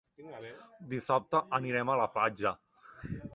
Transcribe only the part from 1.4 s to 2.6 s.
anirem a la platja.